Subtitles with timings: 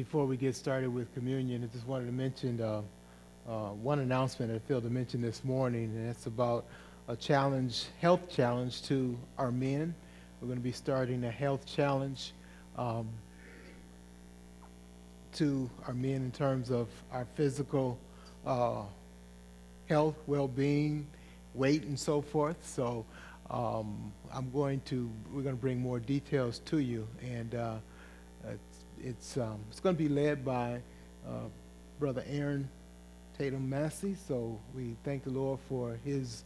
[0.00, 2.80] Before we get started with communion, I just wanted to mention uh,
[3.46, 6.64] uh, one announcement I failed to mention this morning, and it's about
[7.06, 9.94] a challenge, health challenge to our men.
[10.40, 12.32] We're going to be starting a health challenge
[12.78, 13.10] um,
[15.34, 17.98] to our men in terms of our physical
[18.46, 18.84] uh,
[19.86, 21.06] health, well-being,
[21.52, 22.56] weight, and so forth.
[22.66, 23.04] So
[23.50, 27.74] um, I'm going to, we're going to bring more details to you, and uh,
[29.02, 30.80] it's um, it's going to be led by
[31.26, 31.48] uh,
[31.98, 32.68] Brother Aaron
[33.38, 34.16] Tatum Massey.
[34.28, 36.44] So we thank the Lord for his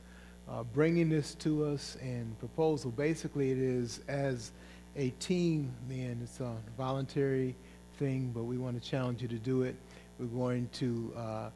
[0.48, 2.90] uh, bringing this to us and proposal.
[2.90, 4.52] Basically, it is as
[4.96, 6.20] a team, man.
[6.22, 7.54] It's a voluntary
[7.98, 9.77] thing, but we want to challenge you to do it.
[10.18, 11.50] We're going to uh,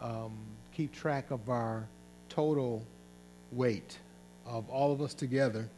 [0.00, 0.36] um,
[0.72, 1.86] keep track of our
[2.28, 2.84] total
[3.52, 3.98] weight
[4.46, 5.68] of all of us together,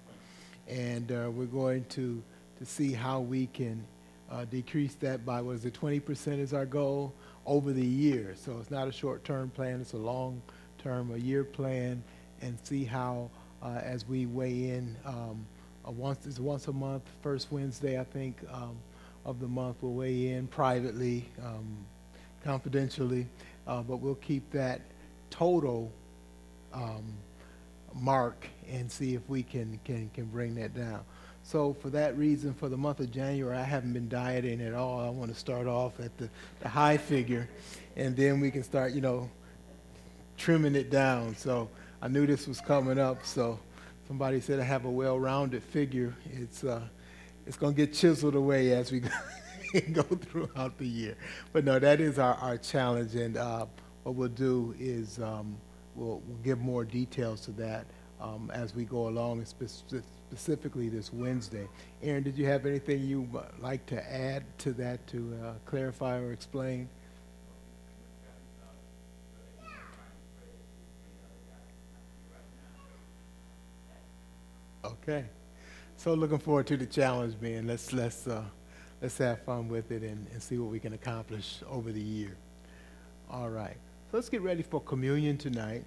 [0.69, 2.23] and uh, we're going to
[2.59, 3.85] to see how we can
[4.31, 8.35] uh, decrease that by what is it 20% is our goal over the year.
[8.37, 12.03] So it's not a short-term plan; it's a long-term, a year plan,
[12.43, 13.31] and see how
[13.63, 14.97] uh, as we weigh in.
[15.05, 15.47] Um,
[15.85, 18.77] once it's once a month, first Wednesday I think um,
[19.25, 19.77] of the month.
[19.81, 21.77] We'll weigh in privately, um,
[22.43, 23.27] confidentially,
[23.67, 24.81] uh, but we'll keep that
[25.31, 25.93] total
[26.73, 27.05] um,
[27.95, 31.01] mark and see if we can, can, can bring that down.
[31.47, 34.99] So for that reason, for the month of January, I haven't been dieting at all.
[34.99, 37.49] I want to start off at the, the high figure,
[37.95, 39.31] and then we can start, you know,
[40.37, 41.37] trimming it down.
[41.37, 41.69] So
[42.03, 43.25] I knew this was coming up.
[43.25, 43.61] So
[44.09, 46.17] somebody said I have a well-rounded figure.
[46.33, 46.83] It's uh,
[47.47, 49.03] it's going to get chiseled away as we
[49.93, 51.17] go throughout the year.
[51.53, 53.67] But no, that is our, our challenge, and uh,
[54.03, 55.57] what we'll do is um,
[55.95, 57.87] we'll, we'll give more details to that
[58.21, 59.43] um, as we go along,
[60.29, 61.69] specifically this Wednesday.
[62.03, 63.29] Aaron, did you have anything you
[63.61, 66.89] like to add to that to uh, clarify or explain?
[74.85, 75.25] Okay.
[75.97, 77.67] So looking forward to the challenge, man.
[77.67, 78.43] Let's let's uh,
[79.01, 82.37] let's have fun with it and, and see what we can accomplish over the year.
[83.31, 83.77] All right.
[84.11, 85.85] So let's get ready for communion tonight.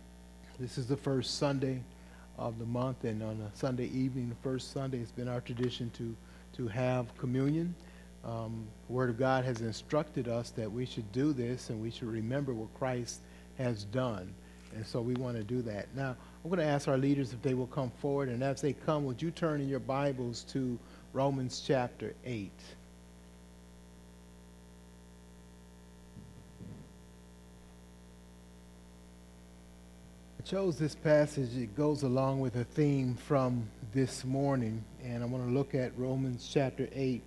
[0.59, 1.81] This is the first Sunday
[2.39, 5.91] of the month, and on a Sunday evening, the first Sunday, it's been our tradition
[5.97, 6.16] to,
[6.53, 7.75] to have communion.
[8.23, 11.91] Um, the Word of God has instructed us that we should do this and we
[11.91, 13.19] should remember what Christ
[13.57, 14.33] has done.
[14.75, 15.88] And so we want to do that.
[15.95, 18.73] Now, I'm going to ask our leaders if they will come forward, and as they
[18.73, 20.79] come, would you turn in your Bibles to
[21.13, 22.51] Romans chapter 8?
[30.49, 31.55] Chose this passage.
[31.55, 35.95] It goes along with a theme from this morning, and I want to look at
[35.95, 37.21] Romans chapter 8,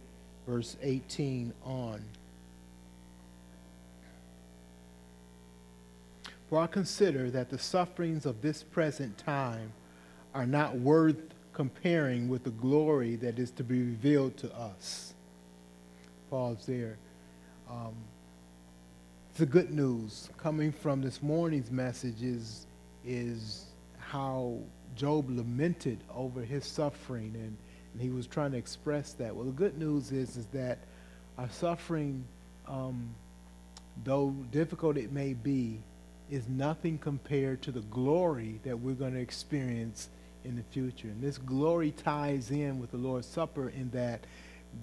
[0.45, 2.03] verse 18 on.
[6.49, 9.73] For I consider that the sufferings of this present time
[10.35, 11.23] are not worth
[11.53, 15.15] comparing with the glory that is to be revealed to us.
[16.29, 16.99] Pause there.
[17.71, 17.95] Um,
[19.37, 22.67] the good news coming from this morning's message is
[23.05, 23.67] is
[23.99, 24.59] how
[24.95, 27.57] Job lamented over his suffering and,
[27.93, 29.35] and he was trying to express that.
[29.35, 30.79] Well, the good news is, is that
[31.39, 32.25] our suffering,
[32.67, 33.15] um,
[34.05, 35.81] though difficult it may be,
[36.31, 40.09] is nothing compared to the glory that we're going to experience
[40.45, 41.09] in the future.
[41.09, 44.25] And this glory ties in with the Lord's Supper in that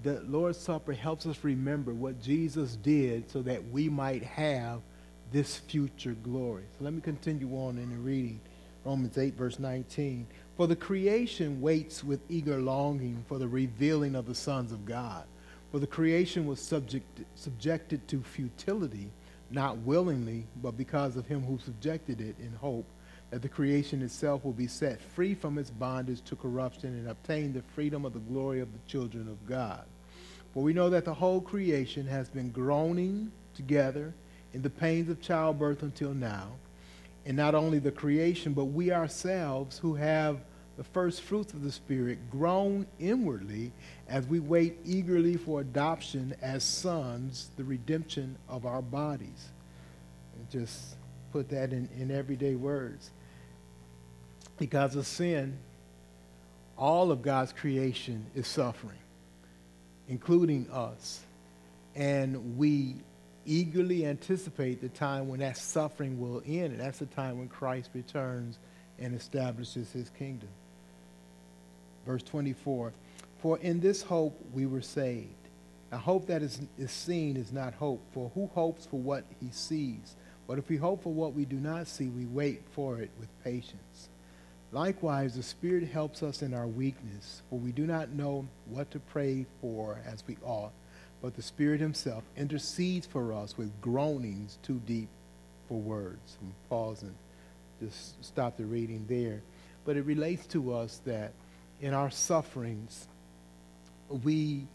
[0.03, 4.81] the Lord's Supper helps us remember what Jesus did so that we might have
[5.31, 6.63] this future glory.
[6.77, 8.39] So let me continue on in the reading.
[8.85, 10.25] Romans 8, verse 19.
[10.57, 15.25] For the creation waits with eager longing for the revealing of the sons of God.
[15.71, 19.11] For the creation was subject, subjected to futility,
[19.51, 22.85] not willingly, but because of him who subjected it in hope
[23.29, 27.53] that the creation itself will be set free from its bondage to corruption and obtain
[27.53, 29.85] the freedom of the glory of the children of God.
[30.53, 34.13] For we know that the whole creation has been groaning together
[34.53, 36.47] in the pains of childbirth until now.
[37.25, 40.39] And not only the creation, but we ourselves who have
[40.77, 43.73] the first fruits of the Spirit groan inwardly
[44.07, 49.49] as we wait eagerly for adoption as sons, the redemption of our bodies.
[50.49, 50.95] Just
[51.31, 53.11] put that in, in everyday words.
[54.57, 55.57] Because of sin,
[56.77, 58.97] all of God's creation is suffering,
[60.07, 61.19] including us.
[61.93, 62.95] And we
[63.49, 66.71] eagerly anticipate the time when that suffering will end.
[66.71, 68.59] And that's the time when Christ returns
[68.99, 70.49] and establishes his kingdom.
[72.05, 72.93] Verse 24
[73.41, 75.33] For in this hope we were saved.
[75.91, 79.49] A hope that is, is seen is not hope, for who hopes for what he
[79.49, 80.15] sees?
[80.47, 83.27] But if we hope for what we do not see, we wait for it with
[83.43, 84.09] patience.
[84.71, 88.99] Likewise, the Spirit helps us in our weakness, for we do not know what to
[88.99, 90.71] pray for as we ought,
[91.21, 95.09] but the Spirit Himself intercedes for us with groanings too deep
[95.67, 96.37] for words.
[96.69, 97.15] Pause and
[97.81, 99.41] just stop the reading there.
[99.85, 101.33] But it relates to us that
[101.81, 103.07] in our sufferings,
[104.23, 104.65] we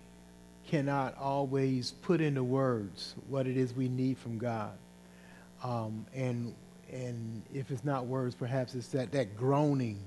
[0.66, 4.72] cannot always put into words what it is we need from God.
[5.62, 6.54] Um, and
[6.92, 9.98] and if it's not words, perhaps it's that, that groaning,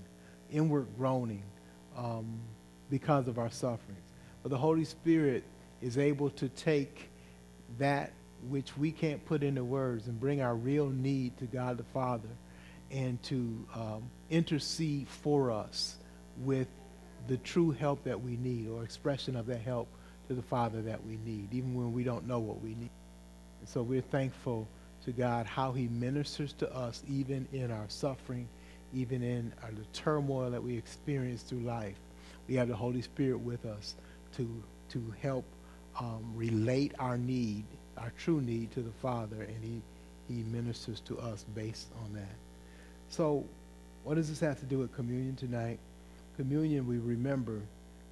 [0.51, 1.43] inward groaning,
[1.97, 2.39] um,
[2.89, 3.99] because of our sufferings.
[4.41, 5.43] But the Holy Spirit
[5.81, 7.09] is able to take
[7.77, 8.11] that
[8.49, 12.29] which we can't put into words and bring our real need to God the Father
[12.91, 15.97] and to um, intercede for us
[16.37, 16.67] with
[17.27, 19.87] the true help that we need or expression of that help
[20.27, 22.89] to the Father that we need, even when we don't know what we need.
[23.59, 24.67] And so we're thankful
[25.05, 28.47] to God how he ministers to us even in our suffering,
[28.93, 31.97] even in our, the turmoil that we experience through life.
[32.47, 33.95] We have the Holy Spirit with us
[34.37, 35.45] to, to help
[35.99, 37.63] um, relate our need,
[37.97, 39.81] our true need to the Father, and he,
[40.33, 42.35] he ministers to us based on that.
[43.09, 43.45] So
[44.03, 45.79] what does this have to do with communion tonight?
[46.35, 47.61] Communion, we remember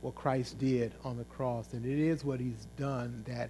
[0.01, 3.49] what Christ did on the cross, and it is what he's done that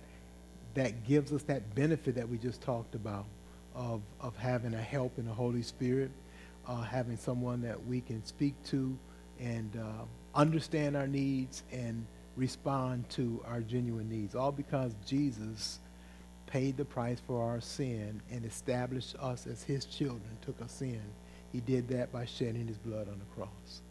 [0.76, 3.26] that gives us that benefit that we just talked about
[3.74, 6.12] of, of having a help in the Holy Spirit,
[6.68, 8.98] uh, having someone that we can speak to
[9.40, 10.04] and uh,
[10.34, 12.06] understand our needs and
[12.36, 15.80] respond to our genuine needs, all because Jesus
[16.48, 21.02] paid the price for our sin and established us as his children, took us in.
[21.52, 23.82] He did that by shedding his blood on the cross.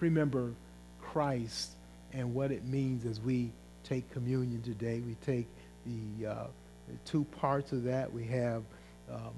[0.00, 0.54] Remember
[1.00, 1.72] Christ
[2.12, 3.52] and what it means as we
[3.84, 5.00] take communion today.
[5.00, 5.46] We take
[5.86, 6.46] the, uh,
[6.88, 8.12] the two parts of that.
[8.12, 8.62] We have
[9.10, 9.34] um,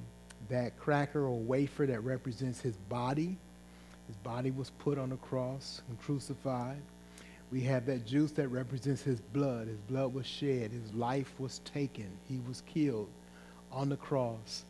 [0.49, 3.37] that cracker or wafer that represents his body.
[4.06, 6.82] His body was put on the cross and crucified.
[7.52, 9.69] We have that juice that represents his blood.
[9.69, 10.72] His blood was shed.
[10.72, 12.08] His life was taken.
[12.26, 13.10] He was killed
[13.70, 14.64] on the cross.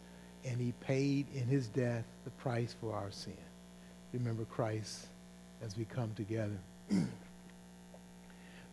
[0.45, 3.37] And he paid in his death the price for our sin.
[4.13, 5.07] Remember Christ
[5.63, 6.59] as we come together.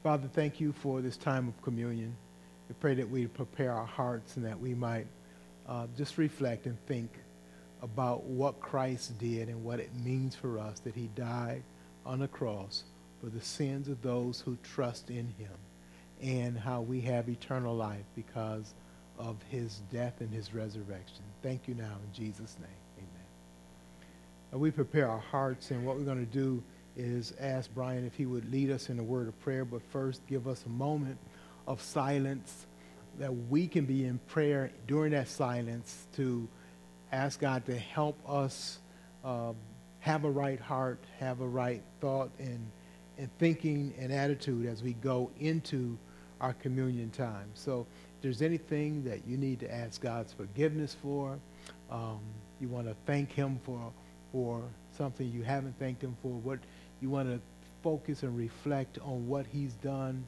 [0.03, 2.15] Father, thank you for this time of communion.
[2.67, 5.05] We pray that we prepare our hearts and that we might
[5.67, 7.11] uh, just reflect and think
[7.83, 11.61] about what Christ did and what it means for us that he died
[12.07, 12.85] on the cross
[13.19, 15.51] for the sins of those who trust in him
[16.21, 18.73] and how we have eternal life because
[19.17, 21.23] of his death and his resurrection.
[21.41, 22.69] Thank you now in Jesus' name.
[22.97, 23.25] Amen.
[24.51, 26.63] And we prepare our hearts and what we're going to do
[26.95, 30.25] is ask Brian if he would lead us in a word of prayer, but first
[30.27, 31.17] give us a moment
[31.67, 32.65] of silence
[33.19, 36.47] that we can be in prayer during that silence to
[37.11, 38.79] ask God to help us
[39.23, 39.55] um,
[39.99, 42.71] have a right heart, have a right thought and,
[43.19, 45.97] and thinking and attitude as we go into
[46.39, 47.49] our communion time.
[47.53, 47.85] So
[48.15, 51.37] if there's anything that you need to ask God's forgiveness for,
[51.91, 52.19] um,
[52.61, 53.91] you want to thank him for,
[54.31, 54.63] for
[54.97, 56.59] something you haven't thanked him for, what
[57.01, 57.41] you want to
[57.83, 60.25] focus and reflect on what he's done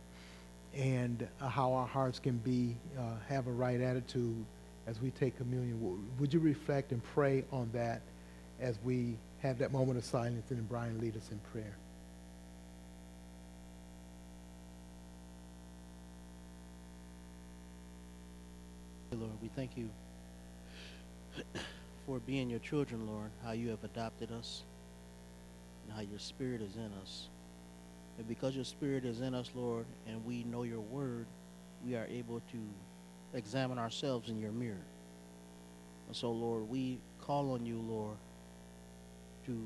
[0.76, 4.46] and uh, how our hearts can be uh, have a right attitude
[4.88, 5.80] as we take communion.
[6.20, 8.02] Would you reflect and pray on that
[8.60, 11.78] as we have that moment of silence and then Brian lead us in prayer?
[19.14, 19.90] Lord, we thank you
[22.06, 24.64] for being your children, Lord, how you have adopted us
[25.84, 27.28] and how your spirit is in us.
[28.18, 31.26] And because your spirit is in us, Lord, and we know your word,
[31.86, 34.86] we are able to examine ourselves in your mirror.
[36.08, 38.18] And so, Lord, we call on you, Lord,
[39.46, 39.58] to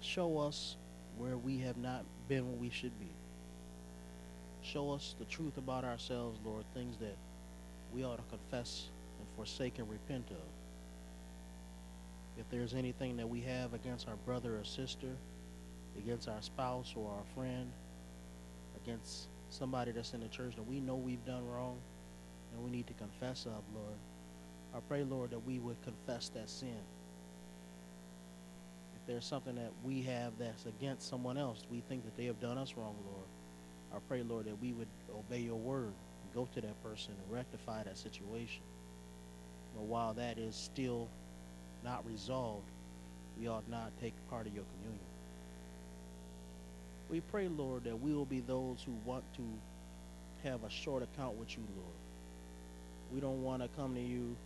[0.00, 0.76] show us
[1.18, 3.10] where we have not been where we should be.
[4.62, 7.16] Show us the truth about ourselves, Lord, things that
[7.92, 10.36] we ought to confess and forsake and repent of.
[12.38, 15.08] If there's anything that we have against our brother or sister,
[15.98, 17.70] against our spouse or our friend,
[18.82, 21.78] against somebody that's in the church that we know we've done wrong
[22.52, 23.98] and we need to confess of, Lord.
[24.74, 26.80] I pray, Lord, that we would confess that sin.
[28.94, 32.40] If there's something that we have that's against someone else, we think that they have
[32.40, 33.26] done us wrong, Lord.
[33.92, 35.92] I pray, Lord, that we would obey your word
[36.34, 38.62] go to that person and rectify that situation.
[39.74, 41.08] But while that is still
[41.84, 42.70] not resolved,
[43.38, 45.04] we ought not take part of your communion.
[47.08, 49.42] We pray, Lord, that we will be those who want to
[50.48, 51.96] have a short account with you, Lord.
[53.12, 54.36] We don't want to come to you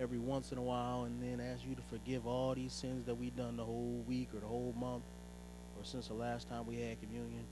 [0.00, 3.14] every once in a while and then ask you to forgive all these sins that
[3.14, 5.04] we've done the whole week or the whole month
[5.78, 7.44] or since the last time we had communion.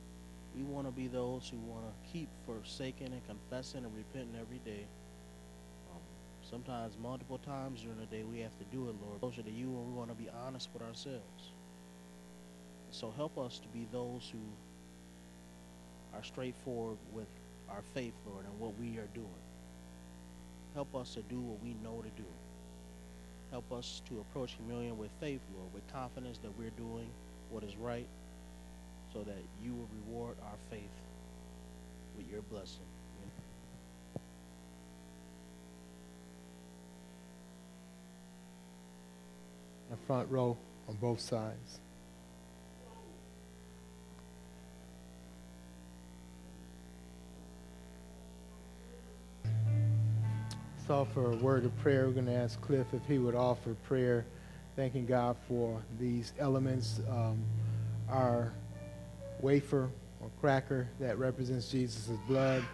[0.57, 4.59] We want to be those who want to keep forsaking and confessing and repenting every
[4.59, 4.85] day.
[5.93, 6.01] Um,
[6.43, 9.21] sometimes multiple times during the day we have to do it, Lord.
[9.21, 11.53] Closer to you and we want to be honest with ourselves.
[12.91, 14.41] So help us to be those who
[16.17, 17.29] are straightforward with
[17.69, 19.29] our faith, Lord, and what we are doing.
[20.75, 22.29] Help us to do what we know to do.
[23.51, 27.09] Help us to approach communion with faith, Lord, with confidence that we're doing
[27.51, 28.07] what is right,
[29.13, 30.81] so that you will reward our faith
[32.17, 32.79] with your blessing.
[39.91, 40.57] The front row
[40.89, 41.81] on both sides.
[50.89, 52.07] Offer a word of prayer.
[52.09, 54.27] We're going to ask Cliff if he would offer prayer,
[54.75, 57.01] thanking God for these elements.
[57.09, 57.45] Um,
[58.09, 58.53] our
[59.43, 62.65] wafer or cracker that represents Jesus' blood,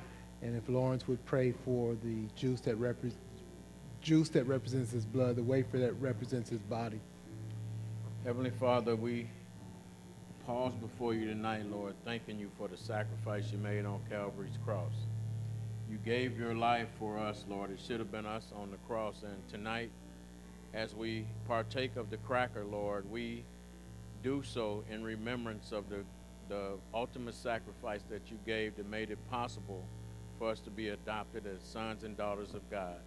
[0.42, 3.12] and if Lawrence would pray for the juice that repre-
[4.00, 7.00] juice that represents his blood, the wafer that represents his body.
[8.24, 9.28] Heavenly Father, we
[10.46, 14.92] pause before you tonight, Lord, thanking you for the sacrifice you made on Calvary's cross.
[15.90, 17.70] You gave your life for us, Lord.
[17.70, 19.22] It should have been us on the cross.
[19.22, 19.90] And tonight,
[20.74, 23.44] as we partake of the cracker, Lord, we
[24.22, 26.04] do so in remembrance of the,
[26.48, 29.84] the ultimate sacrifice that you gave that made it possible
[30.38, 33.00] for us to be adopted as sons and daughters of God.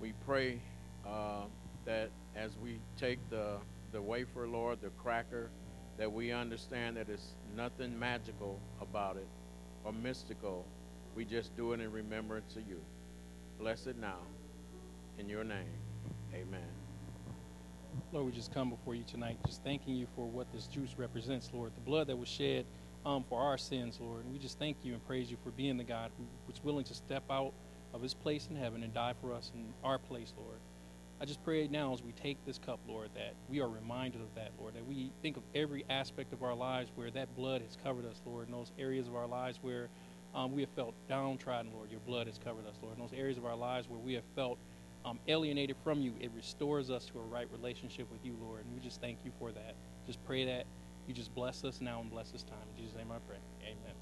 [0.00, 0.60] We pray
[1.06, 1.44] uh,
[1.84, 3.56] that as we take the,
[3.92, 5.50] the wafer, Lord, the cracker,
[5.98, 9.28] that we understand that it's nothing magical about it
[9.84, 10.66] or mystical.
[11.14, 12.80] We just do it in remembrance of you.
[13.58, 14.18] Bless it now.
[15.18, 15.64] In your name,
[16.34, 16.75] amen.
[18.12, 21.50] Lord, we just come before you tonight, just thanking you for what this juice represents,
[21.52, 21.72] Lord.
[21.74, 22.66] The blood that was shed
[23.04, 24.24] um, for our sins, Lord.
[24.24, 26.84] And we just thank you and praise you for being the God who was willing
[26.84, 27.52] to step out
[27.94, 30.58] of his place in heaven and die for us in our place, Lord.
[31.20, 34.34] I just pray now as we take this cup, Lord, that we are reminded of
[34.34, 37.76] that, Lord, that we think of every aspect of our lives where that blood has
[37.82, 39.88] covered us, Lord, in those areas of our lives where
[40.34, 41.90] um, we have felt downtrodden, Lord.
[41.90, 42.96] Your blood has covered us, Lord.
[42.96, 44.58] In those areas of our lives where we have felt
[45.06, 48.64] um, alienated from you, it restores us to a right relationship with you, Lord.
[48.64, 49.76] And we just thank you for that.
[50.04, 50.66] Just pray that
[51.06, 52.58] you just bless us now and bless this time.
[52.76, 53.36] In Jesus' name I pray.
[53.62, 53.94] Amen.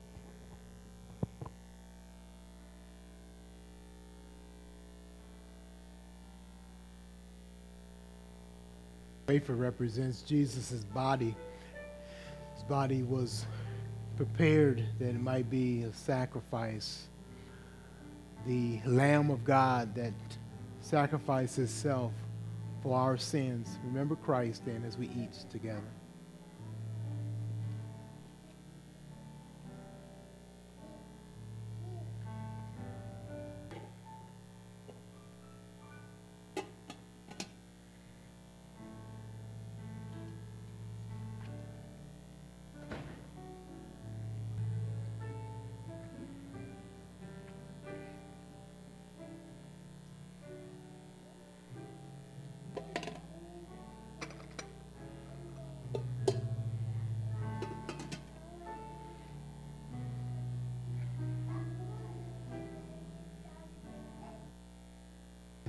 [9.29, 11.35] Wafer represents Jesus' body.
[12.55, 13.45] His body was
[14.17, 17.09] prepared that it might be a sacrifice.
[18.47, 20.13] The Lamb of God that
[20.85, 22.13] sacrificed itself
[22.83, 23.79] for our sins.
[23.85, 25.81] Remember Christ then as we eat together.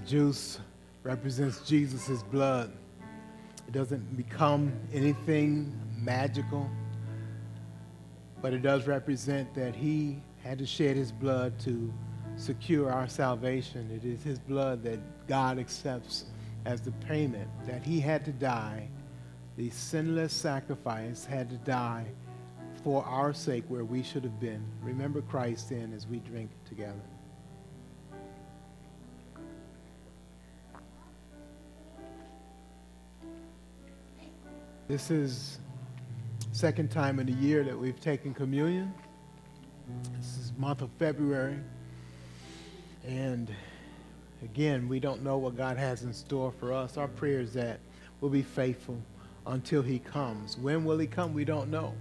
[0.06, 0.60] Juice
[1.04, 2.72] represents Jesus' blood.
[3.68, 6.70] It doesn't become anything magical,
[8.42, 11.92] but it does represent that he had to shed his blood to
[12.38, 13.90] secure our salvation.
[13.92, 16.26] It is his blood that God accepts
[16.66, 18.88] as the payment, that he had to die.
[19.58, 22.06] The sinless sacrifice had to die
[22.84, 24.64] for our sake where we should have been.
[24.84, 27.02] Remember Christ then as we drink together.
[34.88, 35.58] This is
[36.52, 38.94] second time in the year that we've taken communion.
[40.16, 41.58] This is month of February.
[43.08, 43.52] And
[44.44, 46.98] again, we don't know what God has in store for us.
[46.98, 47.80] Our prayer is that
[48.22, 49.02] we'll be faithful
[49.48, 50.56] until he comes.
[50.56, 51.34] When will he come?
[51.34, 51.96] We don't know.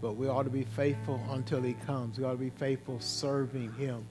[0.00, 2.18] But we ought to be faithful until he comes.
[2.18, 4.06] We ought to be faithful serving him.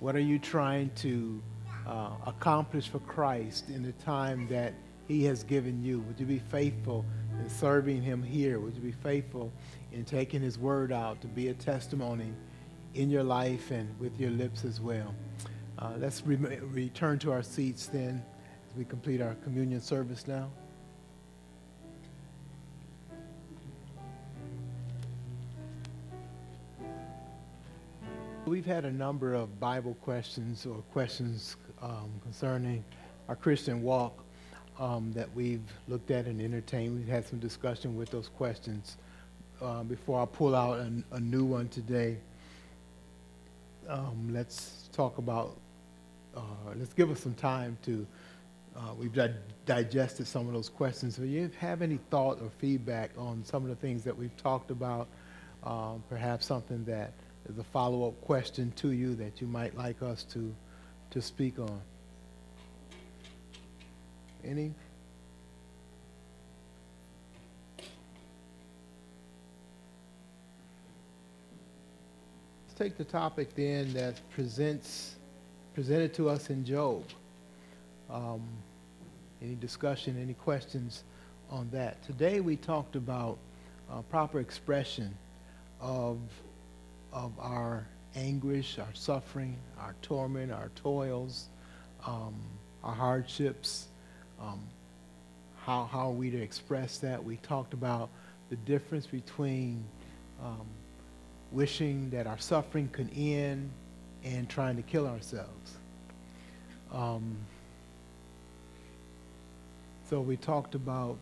[0.00, 1.40] What are you trying to
[1.86, 4.74] uh, accomplish for Christ in the time that
[5.06, 6.00] he has given you?
[6.00, 7.04] Would you be faithful
[7.42, 8.60] in serving him here?
[8.60, 9.52] Would you be faithful
[9.92, 12.32] in taking his word out to be a testimony
[12.94, 15.14] in your life and with your lips as well.
[15.78, 18.22] Uh, let's re- return to our seats then
[18.70, 20.50] as we complete our communion service now.
[28.44, 32.84] We've had a number of Bible questions or questions um, concerning
[33.28, 34.22] our Christian walk
[34.78, 36.96] um, that we've looked at and entertained.
[36.96, 38.96] We've had some discussion with those questions.
[39.60, 42.16] Uh, before I pull out a, a new one today,
[43.88, 45.56] um, let's talk about,
[46.36, 46.40] uh,
[46.76, 48.06] let's give us some time to,
[48.76, 49.34] uh, we've di-
[49.66, 51.16] digested some of those questions.
[51.16, 54.70] So you have any thought or feedback on some of the things that we've talked
[54.70, 55.08] about,
[55.64, 57.12] um, perhaps something that
[57.48, 60.54] is a follow-up question to you that you might like us to,
[61.10, 61.80] to speak on?
[64.44, 64.72] Any?
[72.66, 75.14] Let's take the topic then that presents,
[75.74, 77.04] presented to us in Job.
[78.10, 78.42] Um,
[79.40, 81.04] any discussion, any questions
[81.50, 82.02] on that?
[82.04, 83.38] Today we talked about
[83.90, 85.14] uh, proper expression
[85.80, 86.18] of
[87.12, 91.48] of our anguish, our suffering, our torment, our toils,
[92.06, 92.34] um,
[92.82, 93.88] our hardships.
[94.42, 94.60] Um,
[95.64, 97.22] how, how are we to express that?
[97.22, 98.08] We talked about
[98.50, 99.84] the difference between
[100.42, 100.66] um,
[101.52, 103.70] wishing that our suffering could end
[104.24, 105.76] and trying to kill ourselves.
[106.92, 107.36] Um,
[110.08, 111.16] so we talked about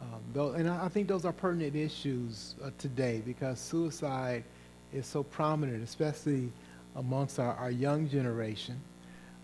[0.00, 4.44] um, those, and I, think those are pertinent issues uh, today because suicide
[4.92, 6.52] is so prominent, especially
[6.94, 8.80] amongst our, our young generation.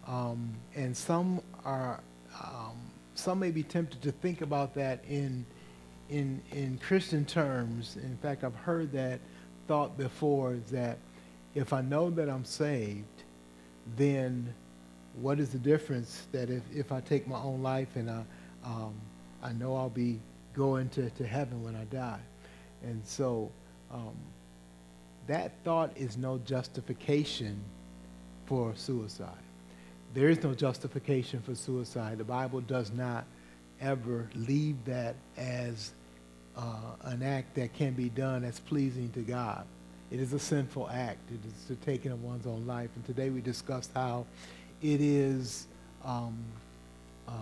[0.06, 2.00] Um, and some are,
[2.40, 2.63] um,
[3.14, 5.44] some may be tempted to think about that in,
[6.10, 7.96] in, in Christian terms.
[7.96, 9.20] In fact, I've heard that
[9.66, 10.98] thought before that
[11.54, 13.22] if I know that I'm saved,
[13.96, 14.52] then
[15.20, 18.24] what is the difference that if, if I take my own life and I,
[18.64, 18.94] um,
[19.42, 20.18] I know I'll be
[20.54, 22.20] going to, to heaven when I die?
[22.82, 23.50] And so,
[23.92, 24.14] um,
[25.26, 27.58] that thought is no justification
[28.46, 29.43] for suicide.
[30.14, 32.18] There is no justification for suicide.
[32.18, 33.24] The Bible does not
[33.80, 35.92] ever leave that as
[36.56, 39.66] uh, an act that can be done that's pleasing to God.
[40.12, 41.18] It is a sinful act.
[41.32, 42.90] It is the taking of one's own life.
[42.94, 44.26] And today we discussed how
[44.80, 45.66] it is
[46.04, 46.38] um,
[47.26, 47.32] uh,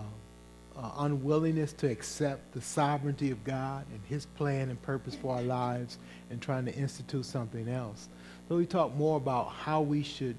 [0.75, 5.43] uh, unwillingness to accept the sovereignty of God and His plan and purpose for our
[5.43, 5.99] lives
[6.31, 8.09] and trying to institute something else.
[8.49, 10.37] So we talk more about how we should,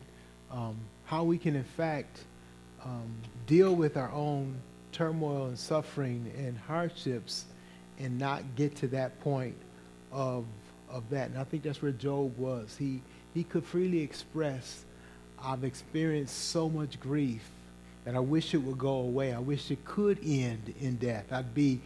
[0.50, 2.20] um, how we can in fact
[2.84, 3.14] um,
[3.46, 4.56] deal with our own
[4.92, 7.46] turmoil and suffering and hardships
[7.98, 9.56] and not get to that point
[10.12, 10.44] of,
[10.90, 11.30] of that.
[11.30, 12.76] And I think that's where Job was.
[12.78, 13.00] He,
[13.34, 14.84] he could freely express,
[15.42, 17.42] I've experienced so much grief
[18.04, 19.32] that I wish it would go away.
[19.32, 21.32] I wish it could end in death.
[21.32, 21.80] I'd be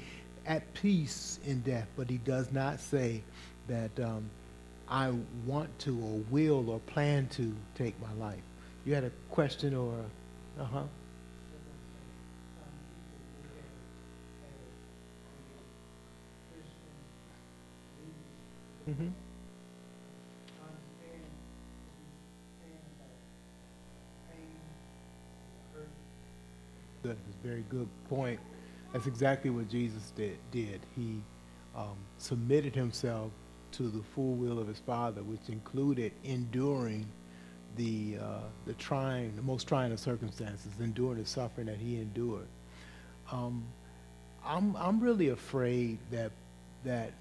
[0.47, 1.87] at peace in death.
[1.97, 3.23] But he does not say
[3.69, 4.29] that um,
[4.89, 5.13] I
[5.47, 8.41] want to or will or plan to take my life.
[8.85, 9.95] You had a question or,
[10.59, 10.83] uh huh?
[18.89, 19.09] Mm-hmm.
[27.03, 27.17] Good.
[27.29, 28.41] It's a very good point.
[28.93, 30.39] That's exactly what Jesus did.
[30.51, 30.81] did.
[30.97, 31.21] He
[31.77, 33.31] um, submitted himself
[33.73, 37.07] to the full will of his Father, which included enduring
[37.77, 42.49] the uh, the trying, the most trying of circumstances, enduring the suffering that he endured.
[43.31, 43.65] Um,
[44.45, 46.33] I'm I'm really afraid that
[46.85, 47.13] that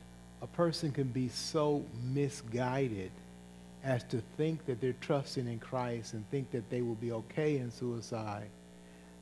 [0.41, 3.11] a person can be so misguided
[3.83, 7.57] as to think that they're trusting in Christ and think that they will be okay
[7.57, 8.49] in suicide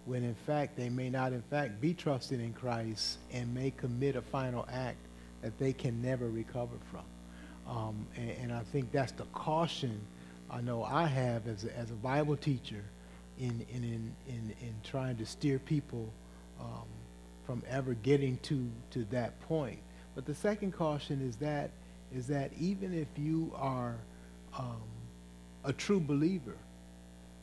[0.05, 4.15] when in fact they may not in fact be trusting in Christ and may commit
[4.15, 4.97] a final act
[5.41, 7.03] that they can never recover from.
[7.67, 9.99] Um, and, and, I think that's the caution
[10.49, 12.83] I know I have as a, as a Bible teacher
[13.39, 16.11] in, in, in, in, in trying to steer people
[16.59, 16.85] um,
[17.45, 19.79] from ever getting to, to that point.
[20.13, 21.71] But the second caution is that
[22.13, 23.95] is that even if you are
[24.57, 24.81] um,
[25.65, 26.55] a true believer,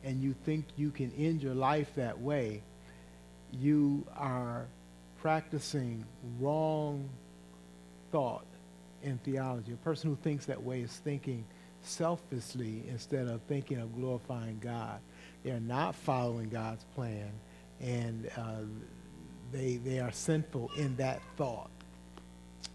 [0.03, 2.61] and you think you can end your life that way,
[3.51, 4.65] you are
[5.21, 6.03] practicing
[6.39, 7.07] wrong
[8.11, 8.45] thought
[9.01, 9.73] in theology.
[9.73, 11.45] A person who thinks that way is thinking
[11.85, 14.99] selfishly instead of thinking of glorifying God.
[15.43, 17.31] They're not following God's plan,
[17.81, 18.61] and uh,
[19.51, 21.69] they, they are sinful in that thought.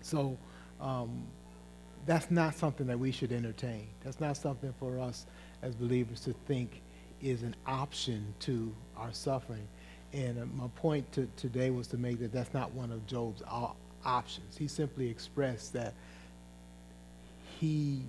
[0.02, 0.36] So
[0.80, 1.26] um,
[2.06, 3.88] that's not something that we should entertain.
[4.04, 5.26] That's not something for us
[5.62, 6.82] as believers to think
[7.22, 9.66] is an option to our suffering.
[10.12, 13.42] And uh, my point to, today was to make that that's not one of Job's
[13.46, 14.56] op- options.
[14.56, 15.94] He simply expressed that
[17.58, 18.02] he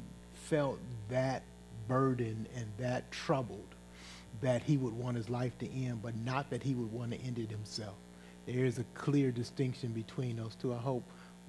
[0.50, 1.44] felt that
[1.88, 3.76] burden and that troubled
[4.42, 7.20] that he would want his life to end, but not that he would want to
[7.22, 7.96] end it himself.
[8.46, 10.74] There is a clear distinction between those two.
[10.74, 11.04] I hope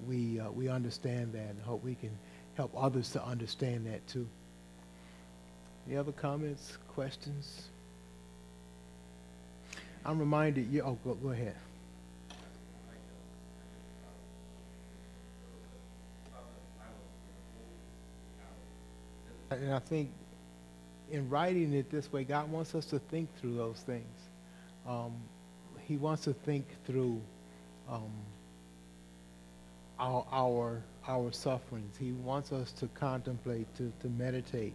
[0.05, 2.11] we, uh, we understand that and hope we can
[2.55, 4.27] help others to understand that too.
[5.87, 7.69] Any other comments, questions?
[10.05, 11.55] I'm reminded, you, oh, go, go ahead.
[19.61, 20.09] And I think
[21.11, 24.17] in writing it this way, God wants us to think through those things.
[24.87, 25.13] Um,
[25.87, 27.21] he wants to think through
[27.87, 28.11] um,
[29.99, 31.95] our, our, our sufferings.
[31.95, 34.73] He wants us to contemplate, to, to meditate,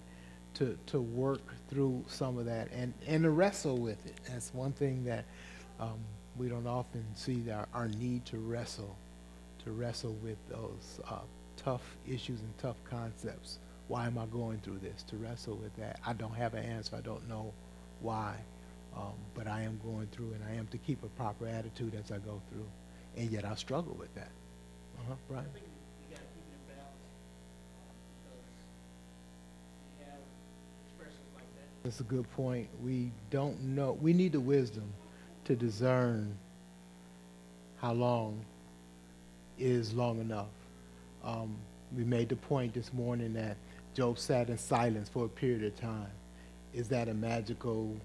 [0.55, 4.14] to, to work through some of that and, and to wrestle with it.
[4.29, 5.25] That's one thing that
[5.81, 5.99] um,
[6.37, 8.94] we don't often see our, our need to wrestle,
[9.64, 11.18] to wrestle with those uh,
[11.57, 15.03] tough issues and tough concepts why am I going through this?
[15.05, 16.01] To wrestle with that.
[16.05, 16.96] I don't have an answer.
[16.96, 17.53] I don't know
[18.01, 18.35] why.
[18.96, 22.11] Um, but I am going through, and I am to keep a proper attitude as
[22.11, 22.66] I go through.
[23.16, 24.31] And yet I struggle with that.
[25.01, 25.44] Uh-huh, Brian?
[25.44, 25.66] I think
[26.01, 27.07] we gotta keep it in balance,
[27.85, 27.94] um,
[28.25, 28.42] because
[29.99, 30.20] we have
[30.87, 31.68] expressions like that.
[31.85, 32.68] That's a good point.
[32.83, 33.92] We don't know.
[34.01, 34.92] We need the wisdom
[35.44, 36.37] to discern
[37.79, 38.40] how long
[39.59, 40.49] is long enough.
[41.22, 41.57] Um,
[41.96, 43.57] we made the point this morning that
[43.97, 46.11] Job sat in silence for a period of time.
[46.75, 47.97] Is that a magical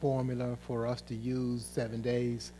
[0.00, 2.52] formula for us to use seven days?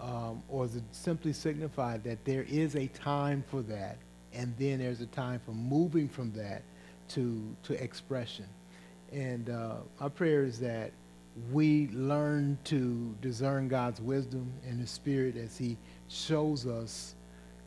[0.00, 3.98] Um, or is it simply signified that there is a time for that,
[4.32, 6.62] and then there's a time for moving from that
[7.10, 8.46] to, to expression?
[9.12, 10.90] And uh, our prayer is that
[11.52, 15.76] we learn to discern God's wisdom and His Spirit as He
[16.08, 17.14] shows us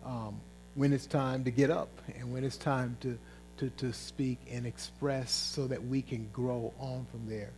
[0.05, 0.41] um,
[0.75, 3.17] when it's time to get up and when it's time to
[3.57, 7.51] to, to speak and express so that we can grow on from there.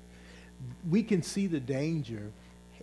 [0.90, 2.32] We can see the danger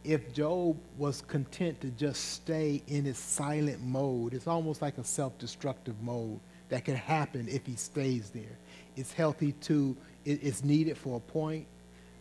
[0.05, 4.35] if Job was content to just stay in his silent mode.
[4.35, 8.59] It's almost like a self destructive mode that can happen if he stays there.
[8.96, 11.66] It's healthy to, it's needed for a point,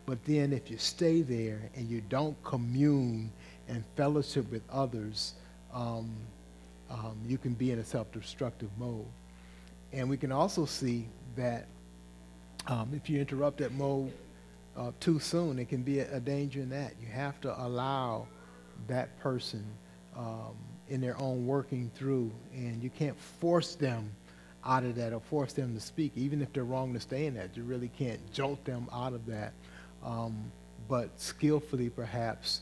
[0.06, 3.32] but then if you stay there and you don't commune
[3.68, 5.34] and fellowship with others,
[5.74, 6.12] um,
[6.90, 9.06] um, you can be in a self destructive mode.
[9.94, 11.68] And we can also see that
[12.68, 14.12] um, if you interrupt that mode
[14.76, 16.94] uh, too soon, it can be a, a, danger in that.
[17.00, 18.28] You have to allow
[18.88, 19.64] that person
[20.18, 20.56] um,
[20.90, 24.12] in their own working through, and you can't force them
[24.66, 27.36] out of that or force them to speak, even if they're wrong to stay in
[27.36, 27.56] that.
[27.56, 29.54] You really can't jolt them out of that,
[30.04, 30.52] um,
[30.90, 32.62] but skillfully perhaps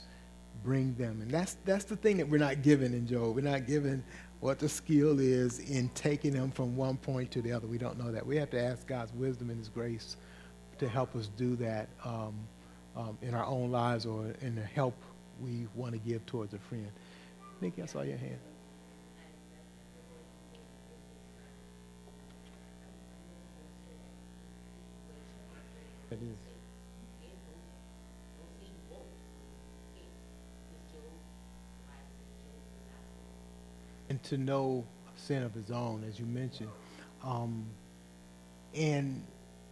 [0.64, 1.22] bring them.
[1.22, 3.36] And that's that's the thing that we're not given in Job.
[3.36, 4.04] We're not given
[4.44, 7.66] what the skill is in taking them from one point to the other.
[7.66, 8.26] We don't know that.
[8.26, 10.18] We have to ask God's wisdom and His grace
[10.80, 12.34] to help us do that um,
[12.94, 14.96] um, in our own lives or in the help
[15.42, 16.92] we want to give towards a friend.
[17.62, 18.38] Nikki, I saw your hand.
[26.12, 26.53] It is.
[34.10, 34.86] And to know
[35.16, 36.70] sin of his own, as you mentioned.
[37.24, 37.66] Um,
[38.76, 39.26] and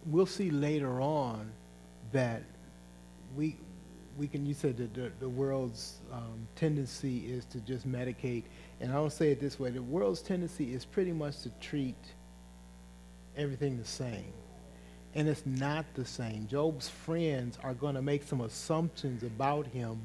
[0.06, 1.50] we'll see later on
[2.12, 2.42] that
[3.36, 3.56] we
[4.18, 8.44] we can you said that the, the world's um, tendency is to just medicate.
[8.80, 11.96] And i don't say it this way the world's tendency is pretty much to treat
[13.36, 14.32] everything the same.
[15.14, 16.46] And it's not the same.
[16.46, 20.00] Job's friends are going to make some assumptions about him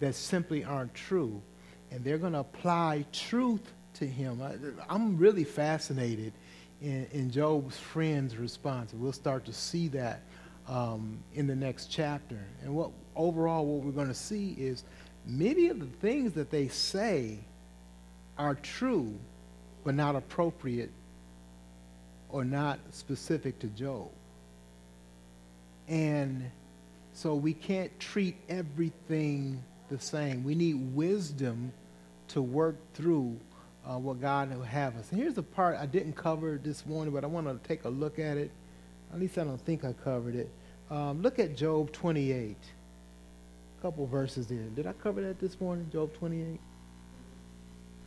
[0.00, 1.40] that simply aren't true
[1.92, 4.40] and they're going to apply truth to him.
[4.42, 6.32] I, am really fascinated
[6.80, 8.92] in, in, Job's friend's response.
[8.94, 10.22] We'll start to see that
[10.66, 12.38] um, in the next chapter.
[12.62, 14.84] And what overall, what we're going to see is
[15.26, 17.38] many of the things that they say
[18.38, 19.14] are true,
[19.84, 20.90] but not appropriate
[22.30, 24.08] or not specific to Job.
[25.88, 26.50] And
[27.12, 30.42] so we can't treat everything the same.
[30.42, 31.72] We need wisdom
[32.32, 33.38] to work through
[33.86, 35.10] uh, what God will have us.
[35.10, 37.88] And here's the part I didn't cover this morning, but I want to take a
[37.88, 38.50] look at it.
[39.12, 40.48] At least I don't think I covered it.
[40.90, 42.56] Um, look at Job 28.
[43.78, 44.64] A couple verses there.
[44.74, 45.88] Did I cover that this morning?
[45.92, 46.60] Job 28?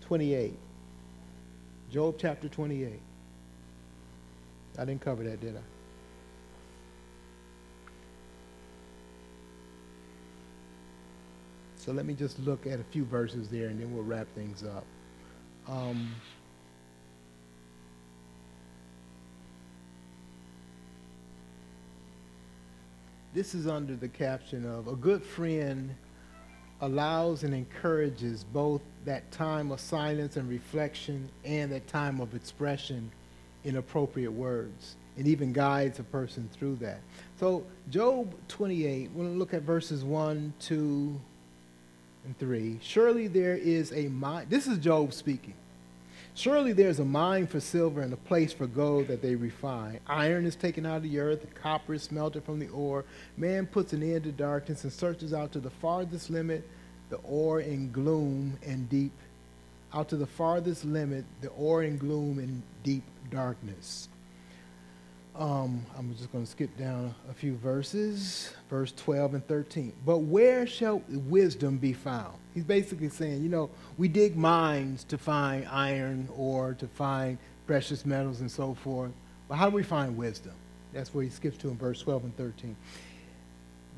[0.02, 0.54] 28.
[1.92, 3.00] Job chapter 28.
[4.78, 5.75] I didn't cover that, did I?
[11.86, 14.63] So let me just look at a few verses there and then we'll wrap things
[14.63, 14.84] up.
[15.67, 16.15] Um,
[23.36, 25.93] this is under the caption of a good friend
[26.82, 33.12] allows and encourages both that time of silence and reflection and that time of expression
[33.63, 37.00] in appropriate words and even guides a person through that.
[37.39, 41.19] So, Job 28, we're going to look at verses 1, 2,
[42.26, 42.80] and 3.
[42.82, 44.48] Surely there is a mine.
[44.50, 45.54] this is Job speaking.
[46.34, 50.02] Surely there's a mine for silver and a place for gold that they refine.
[50.06, 53.06] Iron is taken out of the earth, copper is smelted from the ore.
[53.38, 56.68] Man puts an end to darkness and searches out to the farthest limit
[57.10, 59.14] the ore in gloom and deep,
[59.94, 64.10] out to the farthest limit the ore in gloom and deep darkness.
[65.38, 69.91] Um, I'm just going to skip down a few verses, verse 12 and 13.
[70.06, 72.38] But where shall wisdom be found?
[72.54, 78.06] He's basically saying, you know, we dig mines to find iron or to find precious
[78.06, 79.12] metals and so forth.
[79.50, 80.54] But how do we find wisdom?
[80.93, 82.76] That's where he skips to in verse 12 and 13.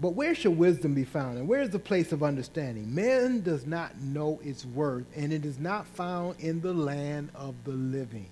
[0.02, 1.38] But where shall wisdom be found?
[1.38, 2.93] And where is the place of understanding?
[2.93, 7.54] Man does not know its worth, and it is not found in the land of
[7.63, 8.30] the living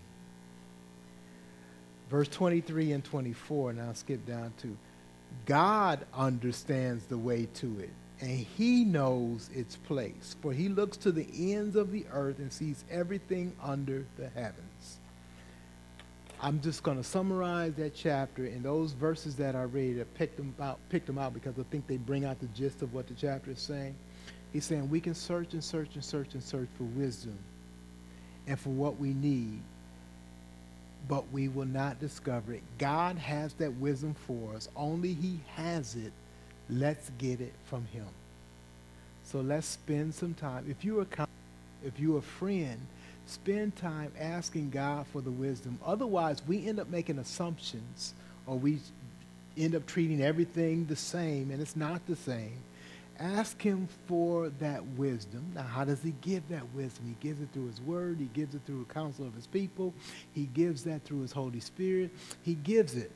[2.10, 4.78] verse 23 and 24, and I'll skip down to
[5.46, 7.90] God understands the way to it,
[8.22, 10.36] and he knows its place.
[10.42, 15.00] For he looks to the ends of the earth and sees everything under the heavens.
[16.42, 20.00] I'm just going to summarize that chapter and those verses that I read.
[20.00, 22.82] I picked them out, picked them out because I think they bring out the gist
[22.82, 23.96] of what the chapter is saying.
[24.52, 27.38] He's saying we can search and search and search and search for wisdom
[28.48, 29.60] and for what we need
[31.08, 32.64] but we will not discover it.
[32.78, 34.70] God has that wisdom for us.
[34.76, 36.12] Only He has it.
[36.70, 38.08] Let's get it from Him.
[39.24, 40.66] So let's spend some time.
[40.70, 41.28] If you're a
[41.84, 42.80] if you're a friend,
[43.28, 45.80] spend time asking God for the wisdom.
[45.86, 48.14] Otherwise, we end up making assumptions
[48.48, 48.80] or we
[49.58, 52.58] end up treating everything the same, and it's not the same.
[53.20, 55.46] Ask him for that wisdom.
[55.56, 57.06] Now, how does he give that wisdom?
[57.08, 58.18] He gives it through his word.
[58.20, 59.94] He gives it through the counsel of his people.
[60.34, 62.12] He gives that through his Holy Spirit.
[62.44, 63.12] He gives it,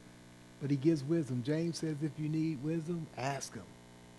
[0.62, 1.44] but he gives wisdom.
[1.46, 3.64] James says if you need wisdom, ask him.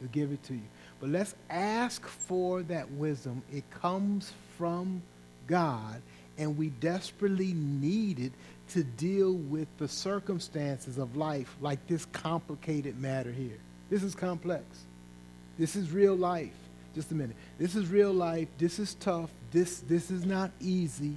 [0.00, 0.62] He'll give it to you.
[1.00, 3.42] But let's ask for that wisdom.
[3.52, 5.02] It comes from
[5.46, 6.02] God,
[6.38, 8.32] and we desperately need it
[8.68, 13.58] to deal with the circumstances of life like this complicated matter here.
[13.88, 14.64] This is complex.
[15.60, 16.54] This is real life.
[16.94, 17.36] Just a minute.
[17.58, 18.48] This is real life.
[18.56, 19.28] This is tough.
[19.52, 21.14] This, this is not easy.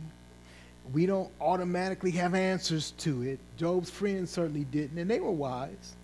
[0.91, 3.39] We don't automatically have answers to it.
[3.55, 5.95] Job's friends certainly didn't, and they were wise.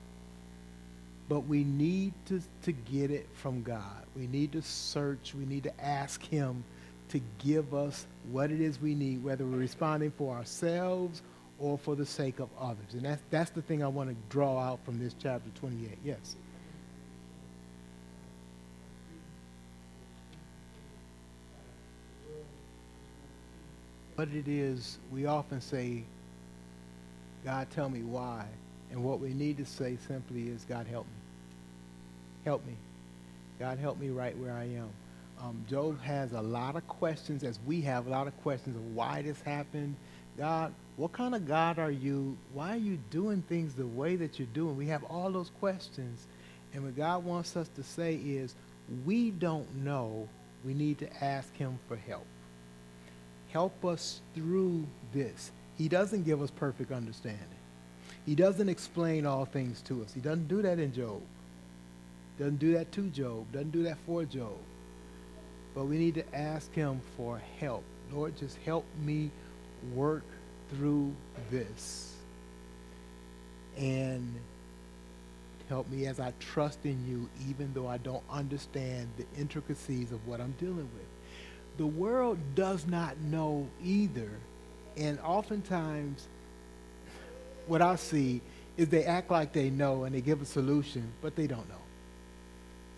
[1.27, 4.05] But we need to, to get it from God.
[4.15, 5.35] We need to search.
[5.37, 6.63] We need to ask Him
[7.09, 11.23] to give us what it is we need, whether we're responding for ourselves
[11.59, 12.93] or for the sake of others.
[12.93, 15.97] And that's, that's the thing I want to draw out from this chapter 28.
[16.05, 16.37] Yes.
[24.19, 26.03] What it is, we often say,
[27.45, 28.43] God, tell me why.
[28.91, 31.21] And what we need to say simply is, God, help me.
[32.43, 32.73] Help me.
[33.59, 34.89] God, help me right where I am.
[35.41, 38.93] Um, Job has a lot of questions, as we have a lot of questions of
[38.93, 39.95] why this happened.
[40.37, 42.35] God, what kind of God are you?
[42.53, 44.75] Why are you doing things the way that you're doing?
[44.75, 46.27] We have all those questions.
[46.73, 48.53] And what God wants us to say is,
[49.05, 50.27] we don't know.
[50.65, 52.25] We need to ask him for help
[53.51, 55.51] help us through this.
[55.77, 57.45] He doesn't give us perfect understanding.
[58.25, 60.13] He doesn't explain all things to us.
[60.13, 61.21] He doesn't do that in Job.
[62.37, 63.51] Doesn't do that to Job.
[63.51, 64.57] Doesn't do that for Job.
[65.73, 67.83] But we need to ask him for help.
[68.11, 69.31] Lord, just help me
[69.93, 70.23] work
[70.69, 71.13] through
[71.49, 72.15] this.
[73.77, 74.35] And
[75.69, 80.27] help me as I trust in you, even though I don't understand the intricacies of
[80.27, 81.18] what I'm dealing with
[81.79, 84.29] the world does not know either.
[84.97, 86.27] And oftentimes,
[87.67, 88.41] what I see
[88.75, 91.75] is they act like they know and they give a solution, but they don't know.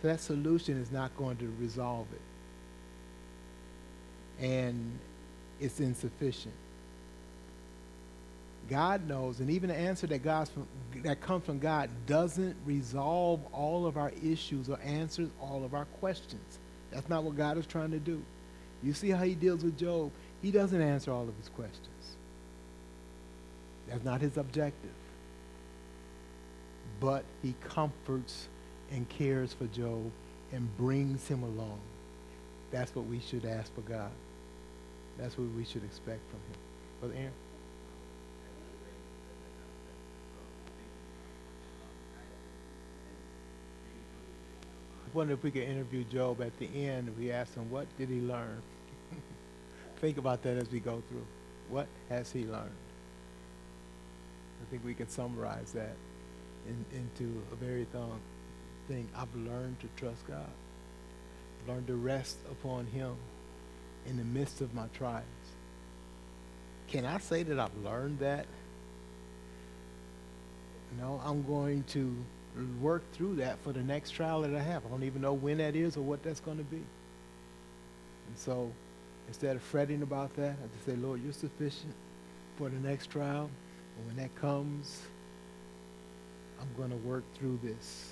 [0.02, 2.08] So that solution is not going to resolve
[4.40, 4.44] it.
[4.44, 4.98] And
[5.60, 6.56] it's insufficient.
[8.68, 10.66] God knows, and even the answer that, God's from,
[11.04, 15.86] that comes from God doesn't resolve all of our issues or answers all of our
[15.86, 16.58] questions.
[16.90, 18.24] That's not what God is trying to do.
[18.84, 20.12] You see how he deals with Job?
[20.42, 21.88] He doesn't answer all of his questions.
[23.88, 24.92] That's not his objective.
[27.00, 28.48] But he comforts
[28.92, 30.12] and cares for Job
[30.52, 31.80] and brings him along.
[32.72, 34.12] That's what we should ask for God.
[35.18, 36.60] That's what we should expect from him.
[37.00, 37.34] Brother Aaron?
[45.14, 47.10] Wonder if we could interview Job at the end.
[47.10, 48.62] If we ask him, what did he learn?
[49.98, 51.26] Think about that as we go through.
[51.70, 52.72] What has he learned?
[54.62, 55.96] I think we can summarize that
[56.68, 58.20] in, into a very long
[58.88, 59.08] thing.
[59.16, 60.46] I've learned to trust God.
[61.62, 63.16] I've learned to rest upon him
[64.06, 65.24] in the midst of my trials.
[66.88, 68.46] Can I say that I've learned that?
[71.00, 72.14] No, I'm going to
[72.82, 74.86] work through that for the next trial that I have.
[74.86, 76.78] I don't even know when that is or what that's going to be.
[76.78, 78.72] And so
[79.28, 81.94] instead of fretting about that, I just say, Lord, you're sufficient
[82.58, 83.50] for the next trial.
[83.98, 85.02] And when that comes,
[86.60, 88.12] I'm going to work through this.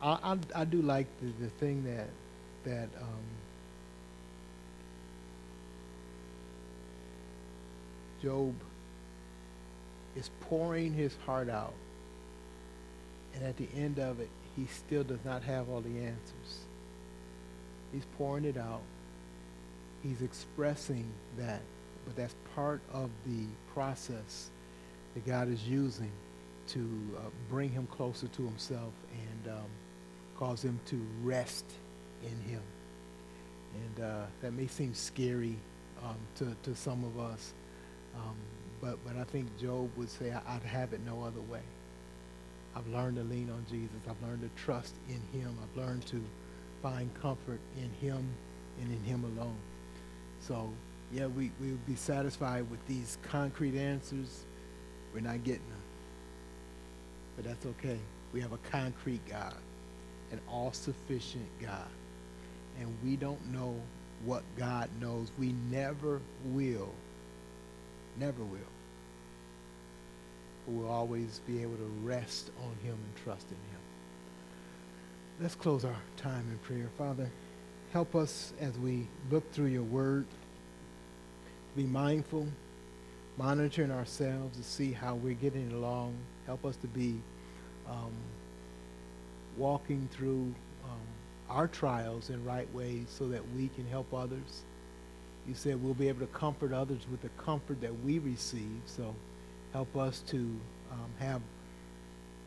[0.00, 2.08] I, I, I do like the, the thing that,
[2.64, 3.22] that um,
[8.22, 8.54] Job
[10.16, 11.74] is pouring his heart out.
[13.34, 16.66] And at the end of it, he still does not have all the answers.
[17.92, 18.82] He's pouring it out.
[20.02, 21.06] He's expressing
[21.38, 21.60] that,
[22.04, 24.50] but that's part of the process
[25.14, 26.10] that God is using
[26.68, 26.80] to
[27.18, 29.64] uh, bring him closer to himself and um,
[30.36, 31.64] cause him to rest
[32.22, 32.62] in him.
[33.74, 35.56] And uh, that may seem scary
[36.02, 37.52] um, to, to some of us,
[38.16, 38.36] um,
[38.80, 41.60] but, but I think Job would say, I'd have it no other way.
[42.74, 43.96] I've learned to lean on Jesus.
[44.08, 45.56] I've learned to trust in him.
[45.62, 46.22] I've learned to
[46.82, 48.26] find comfort in him
[48.80, 49.56] and in him alone.
[50.40, 50.70] So,
[51.12, 54.44] yeah, we, we would be satisfied with these concrete answers.
[55.14, 55.82] We're not getting them.
[57.36, 57.98] But that's okay.
[58.32, 59.54] We have a concrete God,
[60.30, 61.88] an all-sufficient God.
[62.80, 63.74] And we don't know
[64.24, 65.30] what God knows.
[65.38, 66.90] We never will.
[68.18, 68.81] Never will
[70.66, 73.80] will always be able to rest on him and trust in him.
[75.40, 76.88] Let's close our time in prayer.
[76.96, 77.30] Father,
[77.92, 80.26] help us as we look through your word,
[81.74, 82.46] be mindful,
[83.36, 86.14] monitoring ourselves to see how we're getting along.
[86.46, 87.16] Help us to be
[87.88, 88.12] um,
[89.56, 91.00] walking through um,
[91.48, 94.62] our trials in right ways so that we can help others.
[95.48, 98.80] You said we'll be able to comfort others with the comfort that we receive.
[98.86, 99.14] So
[99.72, 100.36] help us to
[100.90, 101.40] um, have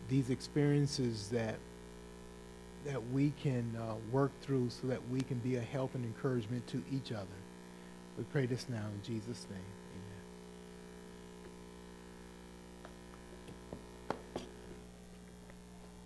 [0.10, 1.56] these experiences that
[2.86, 6.66] that we can uh, work through so that we can be a help and encouragement
[6.68, 7.26] to each other.
[8.16, 9.85] We pray this now in Jesus' name.